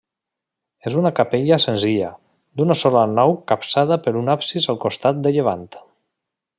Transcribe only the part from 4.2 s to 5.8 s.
un absis al costat de llevant.